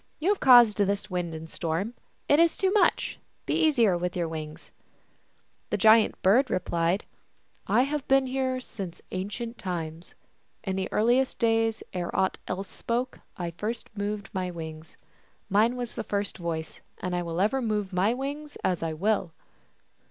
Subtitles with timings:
[0.17, 1.93] You have caused this wind and storm;
[2.27, 3.19] it is too much.
[3.45, 4.71] Be easier with your wings!"
[5.69, 7.05] The Giant Bird replied,"
[7.77, 10.15] I have been here since ancient times;
[10.63, 14.97] in the earliest days, ere aught else spoke, I first moved my wings;
[15.51, 19.33] mine was the first voice, and I will ever move my wings as I will."